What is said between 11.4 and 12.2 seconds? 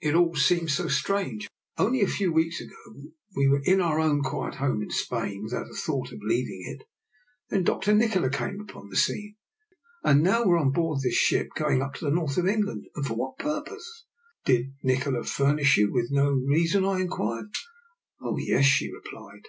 going up to the